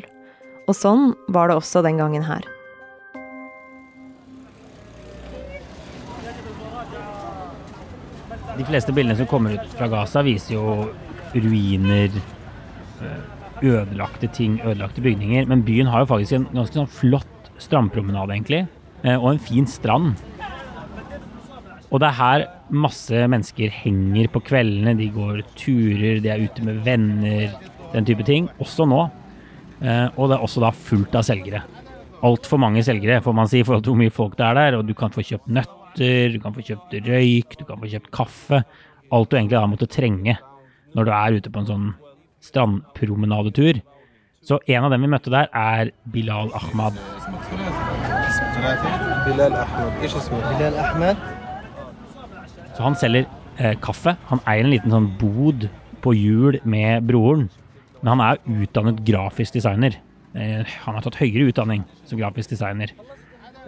Og 0.66 0.74
sånn 0.74 1.12
var 1.28 1.50
det 1.50 1.60
også 1.60 1.84
den 1.86 2.00
gangen 2.00 2.24
her. 2.26 2.46
De 8.58 8.66
fleste 8.66 8.92
bildene 8.92 9.16
som 9.16 9.28
kommer 9.30 9.54
ut 9.56 9.76
fra 9.76 9.86
Gaza, 9.88 10.24
viser 10.26 10.56
jo 10.56 10.90
ruiner, 11.32 12.10
eh, 13.00 13.39
ødelagte 13.62 14.30
ting, 14.34 14.58
ødelagte 14.64 15.02
bygninger. 15.04 15.48
Men 15.50 15.64
byen 15.66 15.90
har 15.90 16.04
jo 16.04 16.12
faktisk 16.12 16.38
en 16.38 16.48
ganske 16.54 16.78
sånn 16.78 16.90
flott 16.90 17.50
strandpromenade, 17.60 18.34
egentlig. 18.34 18.64
Eh, 19.04 19.16
og 19.16 19.34
en 19.34 19.42
fin 19.42 19.68
strand. 19.68 20.14
Og 21.90 21.98
det 21.98 22.06
er 22.06 22.18
her 22.20 22.46
masse 22.70 23.24
mennesker 23.32 23.72
henger 23.74 24.30
på 24.30 24.42
kveldene. 24.46 24.94
De 24.98 25.08
går 25.12 25.42
turer, 25.58 26.20
de 26.22 26.30
er 26.30 26.44
ute 26.44 26.64
med 26.66 26.84
venner, 26.86 27.56
den 27.94 28.06
type 28.06 28.26
ting. 28.26 28.48
Også 28.62 28.86
nå. 28.88 29.06
Eh, 29.80 30.06
og 30.16 30.30
det 30.30 30.38
er 30.38 30.44
også 30.44 30.62
da 30.62 30.72
fullt 30.76 31.16
av 31.18 31.26
selgere. 31.26 31.64
Altfor 32.26 32.60
mange 32.60 32.84
selgere, 32.84 33.22
får 33.24 33.34
man 33.36 33.48
si, 33.48 33.62
i 33.62 33.66
forhold 33.66 33.86
til 33.86 33.94
hvor 33.94 34.02
mye 34.02 34.14
folk 34.14 34.36
det 34.38 34.46
er 34.46 34.60
der. 34.60 34.78
Og 34.78 34.86
du 34.86 34.94
kan 34.96 35.12
få 35.14 35.24
kjøpt 35.26 35.50
nøtter, 35.50 36.30
du 36.34 36.38
kan 36.42 36.54
få 36.54 36.64
kjøpt 36.68 37.00
røyk, 37.08 37.58
du 37.58 37.66
kan 37.66 37.80
få 37.80 37.90
kjøpt 37.90 38.12
kaffe. 38.14 38.62
Alt 39.10 39.32
du 39.32 39.36
egentlig 39.40 39.58
da 39.58 39.66
måtte 39.66 39.90
trenge 39.90 40.36
når 40.94 41.06
du 41.06 41.12
er 41.14 41.36
ute 41.38 41.50
på 41.50 41.62
en 41.62 41.68
sånn 41.68 41.90
strandpromenadetur. 42.44 43.80
Så 44.40 44.58
en 44.72 44.86
av 44.86 44.92
dem 44.94 45.04
vi 45.04 45.10
møtte 45.12 45.32
der, 45.32 45.50
er 45.52 45.92
Bilal 46.08 46.52
Ahmad. 46.56 46.96
Så 52.76 52.84
han 52.86 52.96
selger 52.96 53.26
eh, 53.60 53.76
kaffe. 53.84 54.16
Han 54.30 54.40
eier 54.48 54.64
en 54.64 54.72
liten 54.72 54.94
sånn 54.94 55.10
bod 55.20 55.68
på 56.00 56.14
hjul 56.16 56.60
med 56.64 57.04
broren. 57.08 57.50
Men 58.00 58.14
han 58.14 58.24
er 58.24 58.62
utdannet 58.64 59.02
grafisk 59.04 59.58
designer. 59.58 59.98
Eh, 60.32 60.64
han 60.86 60.96
har 60.96 61.04
tatt 61.04 61.20
høyere 61.20 61.50
utdanning 61.52 61.84
som 62.08 62.20
grafisk 62.20 62.54
designer. 62.54 62.94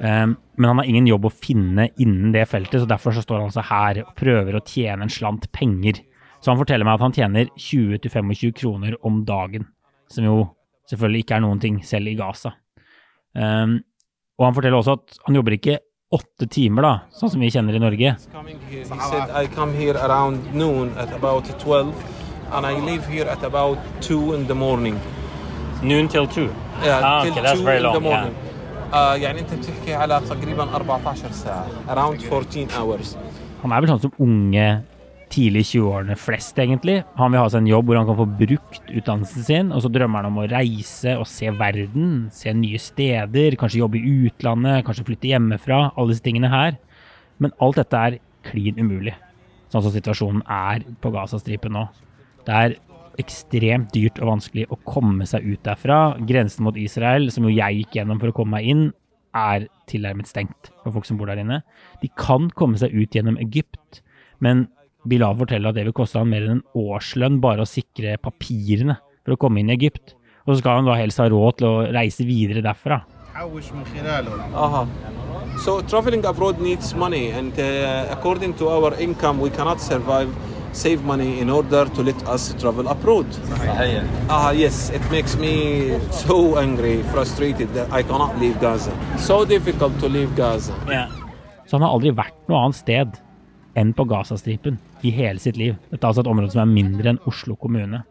Eh, 0.00 0.25
men 0.33 0.69
han 0.71 0.81
har 0.81 0.88
ingen 0.88 1.11
jobb 1.11 1.29
å 1.29 1.35
finne 1.35 1.91
innen 2.00 2.33
det 2.33 2.47
feltet, 2.49 2.81
så 2.81 2.88
derfor 2.88 3.12
så 3.12 3.25
står 3.25 3.43
han 3.43 3.52
altså 3.52 3.67
her 3.69 4.02
og 4.07 4.17
prøver 4.17 4.57
å 4.57 4.64
tjene 4.64 5.05
en 5.05 5.12
slant 5.12 5.50
penger 5.52 6.00
Så 6.42 6.51
han 6.51 6.60
forteller 6.60 6.86
meg 6.86 6.94
at 7.00 7.01
han 7.08 7.16
tjener 7.18 7.50
20-25 7.58 8.54
kroner 8.60 8.96
om 9.06 9.24
dagen. 9.25 9.66
Som 10.10 10.24
jo 10.27 10.36
selvfølgelig 10.89 11.24
ikke 11.25 11.36
er 11.36 11.44
noen 11.44 11.60
ting, 11.60 11.80
selv 11.84 12.08
i 12.08 12.16
Gaza. 12.20 12.54
Eh, 13.36 13.68
og 14.38 14.46
han 14.46 14.54
forteller 14.56 14.77
også 14.77 14.98
at 15.00 15.18
han 15.27 15.36
jobber 15.39 15.58
ikke 15.58 15.80
åtte 16.13 16.48
timer, 16.48 16.86
da, 16.86 16.92
sånn 17.12 17.30
som 17.34 17.42
vi 17.44 17.50
kjenner 17.51 17.75
i 17.75 17.82
Norge. 17.84 18.13
Coming 18.32 18.60
here, 18.70 18.86
he 18.86 19.00
said 19.10 19.27
I 19.36 19.48
come 19.51 19.74
here 19.75 19.98
around 20.00 20.54
noon 20.56 20.94
at 20.96 21.12
about 21.12 21.50
12 21.60 21.92
and 22.54 22.66
I 22.66 22.80
leave 22.80 23.04
here 23.12 23.25
at 23.27 23.44
about 23.44 23.77
2 24.01 24.34
in 24.38 24.46
the 24.48 24.56
morning. 24.56 24.96
Noon 25.84 26.08
till 26.08 26.25
2? 26.27 26.46
Yeah, 26.86 27.01
Ah, 27.04 27.24
till 27.24 27.34
okay, 27.34 27.42
that's 27.44 27.60
2 27.60 27.66
very 27.66 27.77
in 27.77 27.84
the 27.84 27.89
long, 28.00 28.04
yeah. 28.06 28.22
morning. 28.22 28.36
آه 28.94 29.16
يعني 29.16 29.39
انت 29.39 29.54
بتحكي 29.54 29.94
على 29.94 30.22
تقريبا 30.30 30.66
14 30.66 31.32
ساعة 31.32 31.68
around 31.89 32.22
14 32.22 32.68
hours. 32.80 33.18
Han 33.63 33.72
er 33.72 33.82
vel 33.82 33.89
sånn 33.92 34.00
som 34.06 34.13
unge, 34.24 34.68
tidlig 35.33 35.65
i 35.65 35.69
20-årene 35.71 36.17
flest, 36.21 36.59
egentlig. 36.61 36.99
Han 37.19 37.33
vil 37.33 37.43
ha 37.43 37.49
seg 37.51 37.62
en 37.62 37.71
jobb 37.71 37.89
hvor 37.89 37.99
han 37.99 38.09
kan 38.09 38.19
få 38.19 38.27
brukt 38.43 38.93
utdannelsen 38.93 39.47
sin, 39.47 39.73
og 39.73 39.85
så 39.85 39.91
drømmer 39.93 40.23
han 40.23 40.31
om 40.31 40.41
å 40.43 40.47
reise 40.51 41.17
og 41.19 41.27
se 41.31 41.51
verden, 41.57 42.29
se 42.35 42.53
nye 42.57 42.81
steder, 42.83 43.57
kanskje 43.61 43.83
jobbe 43.83 44.01
i 44.01 44.15
utlandet, 44.29 44.85
kanskje 44.87 45.07
flytte 45.09 45.31
hjemmefra, 45.33 45.83
alle 45.97 46.12
disse 46.12 46.25
tingene 46.27 46.53
her. 46.53 46.79
Men 47.43 47.55
alt 47.65 47.81
dette 47.81 48.07
er 48.07 48.21
klin 48.47 48.81
umulig, 48.81 49.15
sånn 49.73 49.85
som 49.85 49.95
situasjonen 49.95 50.45
er 50.47 50.85
på 51.03 51.12
Gazastripen 51.15 51.77
nå. 51.79 51.87
Det 52.47 52.59
er 52.59 52.77
ekstremt 53.21 53.93
dyrt 53.95 54.19
og 54.23 54.35
vanskelig 54.35 54.67
å 54.73 54.79
komme 54.89 55.27
seg 55.29 55.45
ut 55.47 55.62
derfra. 55.67 56.17
Grensen 56.29 56.67
mot 56.67 56.79
Israel, 56.81 57.29
som 57.33 57.47
jo 57.47 57.53
jeg 57.53 57.83
gikk 57.83 57.99
gjennom 57.99 58.21
for 58.21 58.33
å 58.33 58.37
komme 58.37 58.59
meg 58.59 58.69
inn, 58.73 58.85
er 59.37 59.67
tilnærmet 59.89 60.29
stengt 60.29 60.71
for 60.83 60.93
folk 60.93 61.09
som 61.09 61.19
bor 61.21 61.31
der 61.31 61.41
inne. 61.41 61.62
De 62.03 62.11
kan 62.21 62.51
komme 62.57 62.81
seg 62.81 62.93
ut 62.93 63.17
gjennom 63.17 63.39
Egypt, 63.41 64.03
men 64.45 64.67
Bilal 65.09 65.35
forteller 65.38 65.73
at 65.73 65.78
det 65.78 65.87
vil 65.88 65.97
koste 65.97 66.21
han 66.21 66.30
mer 66.30 66.44
enn 66.47 66.61
en 66.61 66.66
årslønn 66.78 67.40
bare 67.42 67.64
å 67.64 67.68
sikre 67.68 68.14
papirene 68.23 68.99
for 69.25 69.35
å 69.35 69.40
komme 69.40 69.62
inn 69.62 69.73
i 69.73 69.76
Egypt. 69.76 70.14
Og 70.47 70.54
så 70.54 70.61
skal 70.62 70.80
han 70.80 70.90
da 70.90 70.99
helst 70.99 71.21
ha 71.23 71.28
råd 71.30 71.59
til 71.59 71.68
å 71.68 71.82
reise 71.94 72.26
videre 72.26 72.62
derfra. 72.64 73.02
So 75.62 75.80
traveling 75.82 76.25
abroad 76.26 76.61
needs 76.61 76.94
money, 76.94 77.30
and 77.30 77.52
uh, 77.59 78.06
according 78.11 78.54
to 78.54 78.68
our 78.68 78.94
income, 79.00 79.38
we 79.38 79.50
cannot 79.50 79.80
survive, 79.80 80.32
save 80.73 81.04
money 81.04 81.40
in 81.40 81.50
order 81.50 81.85
to 81.87 82.02
let 82.02 82.16
us 82.26 82.54
travel 82.59 82.88
abroad. 82.88 83.26
Ah, 84.28 84.50
yes, 84.50 84.90
it 84.90 85.02
makes 85.11 85.37
me 85.37 85.99
so 86.11 86.59
angry, 86.59 87.02
frustrated 87.12 87.68
that 87.75 87.92
I 87.92 88.02
cannot 88.02 88.38
leave 88.40 88.59
Gaza. 88.61 88.92
So 89.18 89.44
difficult 89.44 89.99
to 90.00 90.09
leave 90.09 90.35
Gaza. 90.37 90.73
Så 91.66 91.76
han 91.76 91.87
har 91.87 91.94
aldri 91.94 92.11
vært 92.16 92.37
noe 92.49 92.64
annet 92.66 92.76
sted 92.76 93.21
enn 93.79 93.93
på 93.97 94.05
Gazastripen 94.09 94.79
i 95.02 95.12
hele 95.14 95.41
sitt 95.43 95.57
liv. 95.57 95.76
Dette 95.91 96.02
er 96.02 96.11
altså 96.11 96.25
et 96.25 96.31
område 96.33 96.52
som 96.55 96.64
er 96.64 96.75
mindre 96.75 97.12
enn 97.12 97.23
Oslo 97.29 97.57
kommune. 97.57 98.02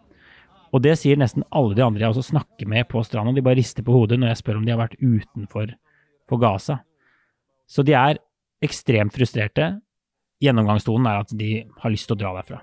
Og 0.71 0.83
det 0.85 0.95
sier 0.99 1.19
nesten 1.19 1.45
alle 1.51 1.75
de 1.75 1.83
andre 1.83 2.05
jeg 2.05 2.13
også 2.13 2.31
snakker 2.31 2.69
med 2.69 2.87
på 2.91 3.03
stranda. 3.03 3.35
De 3.35 3.43
bare 3.43 3.59
rister 3.59 3.85
på 3.85 3.95
hodet 3.95 4.19
når 4.19 4.31
jeg 4.31 4.41
spør 4.41 4.61
om 4.61 4.65
de 4.67 4.73
har 4.73 4.81
vært 4.81 4.99
utenfor 5.01 5.73
på 6.31 6.39
Gaza. 6.41 6.79
Så 7.67 7.83
de 7.87 7.95
er 7.97 8.19
ekstremt 8.63 9.15
frustrerte. 9.15 9.73
Gjennomgangstonen 10.41 11.07
er 11.11 11.21
at 11.21 11.33
de 11.37 11.53
har 11.83 11.93
lyst 11.93 12.07
til 12.09 12.17
å 12.17 12.21
dra 12.23 12.33
derfra. 12.39 12.61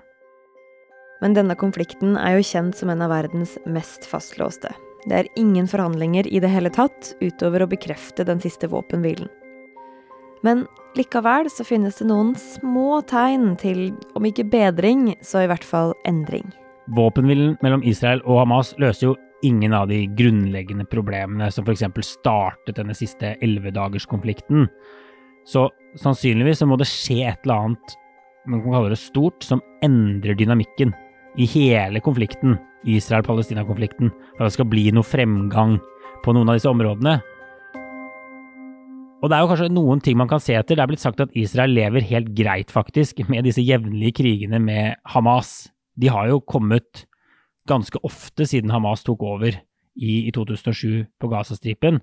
Men 1.19 1.35
denne 1.35 1.55
konflikten 1.59 2.15
er 2.17 2.37
jo 2.37 2.45
kjent 2.47 2.77
som 2.79 2.91
en 2.91 3.03
av 3.03 3.11
verdens 3.11 3.57
mest 3.67 4.07
fastlåste. 4.07 4.71
Det 5.07 5.15
er 5.15 5.31
ingen 5.39 5.67
forhandlinger 5.67 6.27
i 6.27 6.41
det 6.43 6.51
hele 6.51 6.71
tatt, 6.71 7.13
utover 7.21 7.63
å 7.63 7.71
bekrefte 7.71 8.25
den 8.27 8.41
siste 8.43 8.67
våpenhvilen. 8.71 9.29
Men 10.45 10.65
likevel 10.97 11.49
så 11.51 11.65
finnes 11.67 11.99
det 11.99 12.07
noen 12.09 12.33
små 12.39 13.01
tegn 13.09 13.53
til, 13.59 13.89
om 14.15 14.25
ikke 14.27 14.47
bedring, 14.49 15.13
så 15.25 15.43
i 15.43 15.49
hvert 15.51 15.65
fall 15.67 15.93
endring. 16.09 16.47
Våpenhvilen 16.95 17.57
mellom 17.63 17.83
Israel 17.85 18.23
og 18.25 18.41
Hamas 18.43 18.73
løser 18.81 19.11
jo 19.11 19.17
ingen 19.45 19.75
av 19.75 19.87
de 19.91 20.01
grunnleggende 20.19 20.87
problemene 20.89 21.47
som 21.53 21.67
f.eks. 21.67 21.85
startet 22.07 22.79
denne 22.79 22.95
siste 22.97 23.35
ellevedagerskonflikten. 23.45 24.67
Så 25.47 25.69
sannsynligvis 25.99 26.59
så 26.63 26.67
må 26.67 26.79
det 26.79 26.89
skje 26.89 27.21
et 27.29 27.45
eller 27.45 27.69
annet 27.69 27.99
man 28.49 28.63
kan 28.63 28.73
kalle 28.73 28.93
det 28.93 29.01
stort, 29.01 29.43
som 29.45 29.61
endrer 29.85 30.37
dynamikken 30.37 30.93
i 31.37 31.45
hele 31.49 32.01
konflikten, 32.01 32.57
Israel-Palestina-konflikten, 32.87 34.09
for 34.35 34.45
at 34.45 34.49
det 34.49 34.55
skal 34.55 34.69
bli 34.71 34.87
noe 34.95 35.05
fremgang 35.05 35.77
på 36.23 36.33
noen 36.33 36.49
av 36.49 36.57
disse 36.57 36.71
områdene. 36.71 37.19
Og 39.19 39.27
det 39.27 39.35
er 39.35 39.43
jo 39.43 39.49
kanskje 39.51 39.73
noen 39.75 39.99
ting 40.03 40.15
man 40.19 40.29
kan 40.31 40.39
se 40.39 40.55
etter. 40.55 40.77
Det 40.77 40.83
er 40.83 40.89
blitt 40.93 41.03
sagt 41.03 41.19
at 41.23 41.33
Israel 41.37 41.73
lever 41.75 42.05
helt 42.07 42.31
greit, 42.37 42.71
faktisk, 42.71 43.19
med 43.27 43.43
disse 43.47 43.63
jevnlige 43.63 44.15
krigene 44.21 44.61
med 44.63 44.99
Hamas. 45.11 45.69
De 45.99 46.07
har 46.11 46.29
jo 46.31 46.39
kommet 46.39 47.03
ganske 47.67 47.99
ofte 48.07 48.47
siden 48.47 48.71
Hamas 48.71 49.03
tok 49.03 49.25
over 49.27 49.51
i, 49.99 50.13
i 50.23 50.31
2007 50.35 51.03
på 51.19 51.31
Gazastripen. 51.31 51.99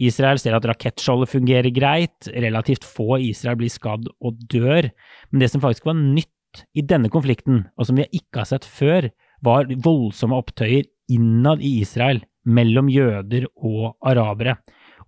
Israel 0.00 0.38
ser 0.40 0.54
at 0.56 0.66
rakettskjoldet 0.68 1.32
fungerer 1.32 1.72
greit, 1.74 2.28
relativt 2.28 2.84
få 2.86 3.16
i 3.18 3.30
Israel 3.32 3.58
blir 3.60 3.72
skadd 3.72 4.10
og 4.20 4.44
dør. 4.52 4.90
Men 5.32 5.42
det 5.42 5.50
som 5.52 5.64
faktisk 5.64 5.88
var 5.88 5.96
nytt 5.98 6.64
i 6.76 6.84
denne 6.84 7.10
konflikten, 7.12 7.64
og 7.80 7.88
som 7.88 7.96
vi 7.96 8.08
ikke 8.12 8.42
har 8.42 8.50
sett 8.52 8.68
før, 8.68 9.08
var 9.40 9.70
voldsomme 9.80 10.36
opptøyer 10.36 10.84
innad 11.10 11.64
i 11.64 11.78
Israel 11.80 12.20
mellom 12.44 12.92
jøder 12.92 13.48
og 13.56 13.96
arabere. 14.06 14.58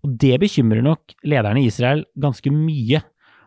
Og 0.02 0.18
det 0.18 0.36
bekymrer 0.42 0.82
nok 0.84 1.14
lederne 1.28 1.62
i 1.62 1.68
Israel 1.70 2.04
ganske 2.18 2.50
mye. 2.54 3.02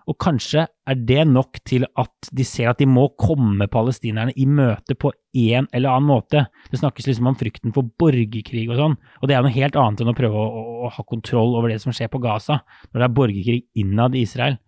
Og 0.05 0.17
kanskje 0.21 0.67
er 0.69 0.97
det 1.09 1.23
nok 1.27 1.57
til 1.65 1.87
at 1.97 2.29
de 2.29 2.45
ser 2.45 2.69
at 2.69 2.79
de 2.79 2.85
må 2.85 3.07
komme 3.17 3.65
palestinerne 3.71 4.35
i 4.37 4.45
møte 4.45 4.93
på 5.01 5.09
en 5.09 5.65
eller 5.73 5.95
annen 5.95 6.11
måte. 6.11 6.43
Det 6.69 6.79
snakkes 6.79 7.09
liksom 7.09 7.31
om 7.31 7.37
frykten 7.39 7.73
for 7.73 7.89
borgerkrig 7.99 8.67
og 8.69 8.77
sånn, 8.79 8.99
og 9.17 9.27
det 9.27 9.37
er 9.37 9.41
noe 9.41 9.55
helt 9.55 9.79
annet 9.81 10.03
enn 10.03 10.13
å 10.13 10.17
prøve 10.17 10.37
å, 10.37 10.45
å, 10.45 10.75
å 10.85 10.93
ha 10.93 11.07
kontroll 11.09 11.57
over 11.57 11.73
det 11.73 11.79
som 11.81 11.95
skjer 11.95 12.11
på 12.13 12.21
Gaza, 12.23 12.61
når 12.91 13.01
det 13.01 13.07
er 13.09 13.17
borgerkrig 13.17 13.59
innad 13.81 14.15
i 14.15 14.23
Israel. 14.27 14.59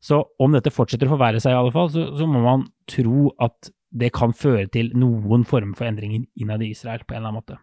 Så 0.00 0.22
om 0.40 0.56
dette 0.56 0.72
fortsetter 0.72 1.10
å 1.10 1.12
forverre 1.12 1.44
seg, 1.44 1.52
i 1.52 1.60
alle 1.60 1.74
fall, 1.74 1.92
så, 1.92 2.06
så 2.16 2.26
må 2.26 2.40
man 2.40 2.64
tro 2.88 3.28
at 3.36 3.68
det 3.90 4.14
kan 4.16 4.32
føre 4.32 4.64
til 4.72 4.94
noen 4.96 5.44
form 5.44 5.74
for 5.76 5.90
endringer 5.90 6.24
innad 6.40 6.64
i 6.64 6.72
Israel 6.72 7.04
på 7.04 7.12
en 7.12 7.20
eller 7.20 7.34
annen 7.34 7.42
måte. 7.42 7.60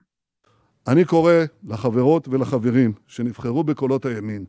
אני 0.88 1.04
קורא 1.04 1.32
לחברות 1.68 2.28
ולחברים 2.28 2.92
שנבחרו 3.06 3.64
בקולות 3.64 4.04
הימין, 4.04 4.44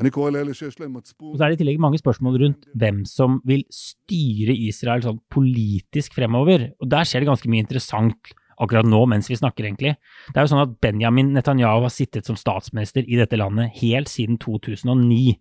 אני 0.00 0.10
קורא 0.10 0.30
לאלה 0.30 0.54
שיש 0.54 0.80
להם 0.80 0.92
מצפון... 0.96 1.32
Og 1.32 1.38
så 1.38 1.44
er 1.44 1.48
det 1.48 1.58
i 1.58 1.62
tillegg 1.64 1.80
mange 1.80 1.98
spørsmål 1.98 2.36
rundt 2.42 2.68
hvem 2.78 3.02
som 3.08 3.40
vil 3.48 3.64
styre 3.72 4.54
Israel 4.54 5.02
sånn 5.02 5.18
politisk 5.32 6.14
fremover. 6.14 6.68
Og 6.78 6.90
der 6.92 7.08
skjer 7.08 7.24
det 7.24 7.30
ganske 7.32 7.50
mye 7.50 7.64
interessant 7.64 8.30
akkurat 8.62 8.86
nå 8.86 9.00
mens 9.10 9.30
vi 9.30 9.38
snakker, 9.38 9.66
egentlig. 9.66 9.96
Det 10.30 10.38
er 10.38 10.46
jo 10.46 10.52
sånn 10.52 10.62
at 10.62 10.76
Benjamin 10.82 11.32
Netanyahu 11.34 11.86
har 11.86 11.94
sittet 11.94 12.30
som 12.30 12.38
statsminister 12.38 13.06
i 13.06 13.18
dette 13.18 13.38
landet 13.38 13.74
helt 13.80 14.10
siden 14.10 14.38
2009. 14.42 15.34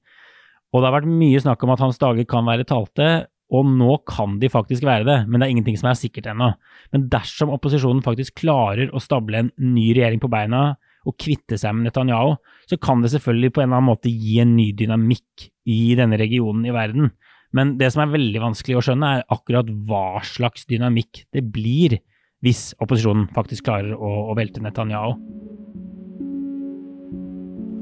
Og 0.74 0.82
det 0.82 0.90
har 0.90 0.98
vært 1.00 1.12
mye 1.22 1.42
snakk 1.42 1.64
om 1.66 1.74
at 1.74 1.84
hans 1.86 2.02
dager 2.02 2.26
kan 2.30 2.50
være 2.50 2.66
talte, 2.68 3.28
og 3.53 3.69
nå 3.69 3.99
kan 4.09 4.39
de 4.41 4.49
faktisk 4.53 4.87
være 4.89 5.05
det, 5.05 5.19
men 5.29 5.39
det 5.39 5.47
er 5.47 5.53
ingenting 5.53 5.77
som 5.77 5.91
er 5.91 5.99
sikkert 5.99 6.31
ennå. 6.33 6.55
Men 6.95 7.05
dersom 7.13 7.53
opposisjonen 7.53 8.01
faktisk 8.05 8.39
klarer 8.41 8.89
å 8.93 9.03
stable 9.03 9.43
en 9.43 9.53
ny 9.61 9.91
regjering 9.93 10.23
på 10.23 10.31
beina, 10.33 10.73
og 11.03 11.17
kvitte 11.19 11.59
seg 11.59 11.75
med 11.75 11.89
Netanyahu, 11.89 12.37
så 12.71 12.79
kan 12.79 13.03
det 13.03 13.11
selvfølgelig 13.11 13.53
på 13.55 13.63
en 13.63 13.69
eller 13.69 13.81
annen 13.81 13.91
måte 13.91 14.13
gi 14.13 14.39
en 14.43 14.55
ny 14.55 14.69
dynamikk 14.79 15.49
i 15.71 15.97
denne 15.99 16.19
regionen 16.21 16.65
i 16.69 16.75
verden. 16.75 17.11
Men 17.53 17.77
det 17.81 17.91
som 17.93 18.05
er 18.05 18.15
veldig 18.15 18.43
vanskelig 18.43 18.79
å 18.79 18.85
skjønne, 18.87 19.11
er 19.19 19.27
akkurat 19.35 19.69
hva 19.89 20.23
slags 20.25 20.65
dynamikk 20.71 21.25
det 21.35 21.45
blir 21.53 21.99
hvis 22.43 22.73
opposisjonen 22.83 23.29
faktisk 23.35 23.69
klarer 23.69 23.95
å, 23.95 24.13
å 24.33 24.37
velte 24.39 24.63
Netanyahu. 24.65 25.17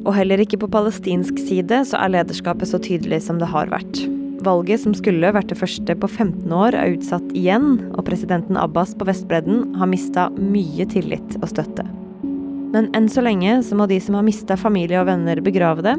Og 0.01 0.15
heller 0.17 0.41
ikke 0.41 0.59
på 0.63 0.71
palestinsk 0.73 1.39
side 1.45 1.83
så 1.91 2.01
er 2.01 2.17
lederskapet 2.17 2.73
så 2.73 2.81
tydelig 2.81 3.21
som 3.27 3.41
det 3.41 3.51
har 3.53 3.69
vært. 3.73 4.01
Valget 4.45 4.83
som 4.83 4.95
skulle 4.97 5.33
vært 5.35 5.51
det 5.53 5.59
første 5.61 5.95
på 6.01 6.09
15 6.09 6.53
år, 6.55 6.77
er 6.77 6.95
utsatt 6.97 7.33
igjen, 7.37 7.75
og 7.95 8.05
presidenten 8.09 8.59
Abbas 8.61 8.95
på 8.97 9.07
Vestbredden 9.09 9.75
har 9.81 9.91
mista 9.91 10.29
mye 10.37 10.87
tillit 10.91 11.37
og 11.41 11.49
støtte. 11.53 11.85
Men 12.71 12.89
enn 12.95 13.09
så 13.11 13.25
lenge 13.27 13.59
så 13.67 13.77
må 13.79 13.89
de 13.91 13.99
som 14.03 14.17
har 14.19 14.27
mista 14.27 14.57
familie 14.59 15.01
og 15.01 15.09
venner, 15.11 15.43
begrave 15.43 15.85
det. 15.87 15.97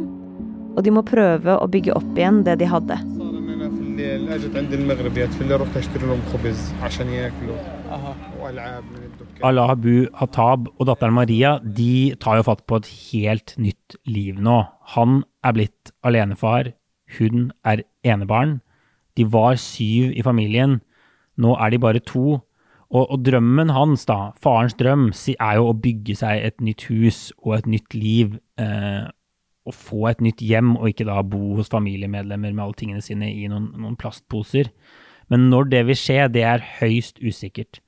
Og 0.71 0.86
de 0.86 0.93
må 0.95 1.03
prøve 1.03 1.57
å 1.60 1.67
bygge 1.71 1.95
opp 1.98 2.15
igjen 2.15 2.41
det 2.48 2.57
de 2.62 2.69
hadde. 2.71 2.98
Allah 9.41 9.74
Abu 9.75 9.95
Hatab 10.17 10.69
og 10.71 10.86
datteren 10.88 11.17
Maria 11.17 11.57
de 11.62 12.15
tar 12.24 12.39
jo 12.39 12.48
fatt 12.48 12.63
på 12.65 12.79
et 12.79 12.91
helt 13.12 13.55
nytt 13.62 14.00
liv 14.07 14.39
nå. 14.39 14.62
Han 14.95 15.21
er 15.43 15.57
blitt 15.57 15.91
alenefar, 16.07 16.71
hun 17.17 17.51
er 17.67 17.83
enebarn. 18.07 18.59
De 19.17 19.25
var 19.27 19.59
syv 19.59 20.13
i 20.15 20.23
familien, 20.23 20.79
nå 21.37 21.55
er 21.59 21.73
de 21.73 21.81
bare 21.81 22.03
to. 22.03 22.41
Og, 22.91 23.05
og, 23.05 23.21
drømmen 23.23 23.71
hans, 23.71 24.03
da, 24.07 24.33
farens 24.43 24.75
drøm, 24.75 25.11
er 25.39 25.55
jo 25.55 25.69
å 25.69 25.77
bygge 25.79 26.17
seg 26.19 26.43
et 26.43 26.63
nytt 26.63 26.89
hus 26.89 27.29
og 27.39 27.55
et 27.61 27.69
nytt 27.71 27.95
liv. 27.95 28.35
Eh, 28.59 29.07
og 29.61 29.77
få 29.77 30.07
et 30.09 30.23
nytt 30.25 30.41
hjem, 30.41 30.73
og 30.79 30.89
ikke 30.89 31.05
da 31.07 31.21
bo 31.23 31.55
hos 31.59 31.69
familiemedlemmer 31.71 32.51
med 32.51 32.63
alle 32.63 32.77
tingene 32.79 33.03
sine 33.05 33.29
i 33.29 33.45
noen, 33.51 33.69
noen 33.77 33.95
plastposer. 33.99 34.71
Men 35.31 35.47
når 35.51 35.69
det 35.71 35.85
vil 35.87 35.99
skje, 35.99 36.25
det 36.33 36.43
er 36.49 36.65
høyst 36.81 37.21
usikkert. 37.23 37.79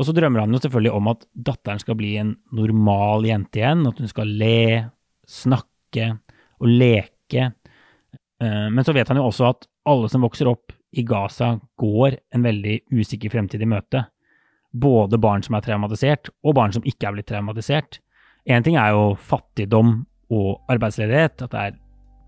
Og 0.00 0.06
så 0.08 0.14
drømmer 0.16 0.42
han 0.42 0.54
jo 0.54 0.62
selvfølgelig 0.62 0.94
om 0.96 1.10
at 1.12 1.26
datteren 1.48 1.82
skal 1.82 1.98
bli 1.98 2.14
en 2.18 2.32
normal 2.56 3.26
jente 3.28 3.60
igjen. 3.60 3.84
At 3.90 4.00
hun 4.00 4.10
skal 4.10 4.32
le, 4.40 4.62
snakke 5.28 6.14
og 6.58 6.70
leke. 6.70 7.50
Eh, 8.42 8.68
men 8.72 8.86
så 8.86 8.94
vet 8.96 9.08
han 9.08 9.20
jo 9.20 9.28
også 9.28 9.50
at 9.50 9.68
alle 9.90 10.08
som 10.12 10.24
vokser 10.24 10.50
opp 10.50 10.72
i 10.90 11.04
Gaza, 11.06 11.54
går 11.78 12.16
en 12.34 12.42
veldig 12.42 12.80
usikker 12.90 13.30
fremtid 13.30 13.62
i 13.62 13.68
møte 13.70 14.08
både 14.72 15.18
barn 15.18 15.42
som 15.42 15.56
er 15.58 15.64
traumatisert, 15.66 16.30
og 16.44 16.56
barn 16.58 16.74
som 16.74 16.86
ikke 16.86 17.08
er 17.08 17.16
blitt 17.16 17.28
traumatisert. 17.30 18.00
Én 18.48 18.64
ting 18.64 18.78
er 18.78 18.94
jo 18.94 19.14
fattigdom 19.18 20.04
og 20.30 20.60
arbeidsledighet, 20.70 21.42
at 21.42 21.54
det 21.54 21.62
er 21.62 21.78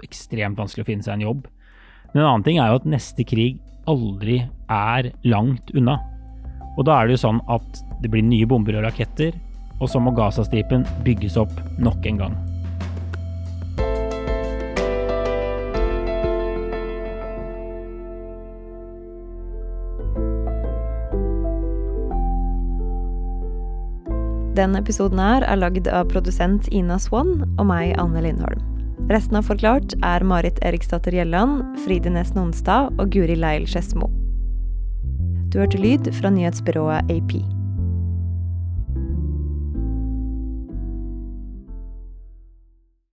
ekstremt 0.02 0.59
vanskelig 0.59 0.85
å 0.85 0.90
finne 0.90 1.07
seg 1.07 1.19
en 1.19 1.26
jobb. 1.28 1.47
Men 2.12 2.25
en 2.25 2.28
annen 2.28 2.47
ting 2.47 2.59
er 2.59 2.73
jo 2.73 2.81
at 2.81 2.88
neste 2.90 3.26
krig 3.26 3.61
aldri 3.90 4.42
er 4.71 5.12
langt 5.25 5.71
unna. 5.75 5.99
Og 6.76 6.87
da 6.88 6.99
er 6.99 7.09
det 7.09 7.19
jo 7.19 7.25
sånn 7.28 7.42
at 7.52 7.83
det 8.02 8.11
blir 8.11 8.26
nye 8.26 8.49
bomber 8.49 8.78
og 8.78 8.88
raketter, 8.88 9.37
og 9.81 9.90
så 9.90 10.02
må 10.02 10.14
Gazastripen 10.16 10.87
bygges 11.07 11.38
opp 11.40 11.54
nok 11.83 12.07
en 12.11 12.25
gang. 12.26 12.40
Denne 24.62 24.78
episoden 24.78 25.19
her 25.19 25.42
er 25.42 25.59
lagd 25.59 25.88
av 25.90 26.07
produsent 26.12 26.69
Ina 26.71 26.95
Swann 27.02 27.40
og 27.59 27.64
meg, 27.66 27.97
Anne 27.99 28.21
Lindholm. 28.23 28.61
Resten 29.11 29.40
av 29.40 29.49
Forklart 29.49 29.97
er 30.07 30.23
Marit 30.23 30.61
Eriksdatter 30.62 31.16
Gjelland, 31.16 31.64
Fride 31.83 32.12
Næss 32.14 32.31
Nonstad 32.37 32.92
og 32.95 33.11
Guri 33.11 33.35
Leil 33.35 33.66
Skedsmo. 33.66 34.07
Du 35.51 35.59
hørte 35.59 35.83
lyd 35.83 36.07
fra 36.20 36.31
nyhetsbyrået 36.31 37.11
AP. 37.11 37.35